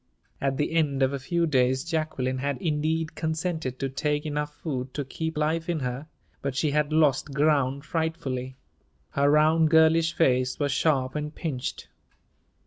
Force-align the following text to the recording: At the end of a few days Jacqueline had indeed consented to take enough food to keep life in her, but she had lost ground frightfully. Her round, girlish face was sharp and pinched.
At 0.41 0.57
the 0.57 0.71
end 0.71 1.03
of 1.03 1.13
a 1.13 1.19
few 1.19 1.45
days 1.45 1.83
Jacqueline 1.83 2.39
had 2.39 2.57
indeed 2.59 3.13
consented 3.13 3.77
to 3.77 3.87
take 3.87 4.25
enough 4.25 4.51
food 4.55 4.95
to 4.95 5.05
keep 5.05 5.37
life 5.37 5.69
in 5.69 5.81
her, 5.81 6.07
but 6.41 6.55
she 6.55 6.71
had 6.71 6.91
lost 6.91 7.35
ground 7.35 7.85
frightfully. 7.85 8.55
Her 9.11 9.29
round, 9.29 9.69
girlish 9.69 10.13
face 10.13 10.57
was 10.57 10.71
sharp 10.71 11.13
and 11.13 11.35
pinched. 11.35 11.87